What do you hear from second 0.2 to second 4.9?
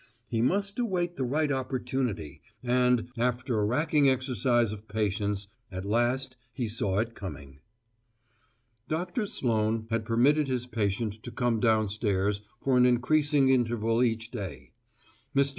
He must await the right opportunity, and, after a racking exercise of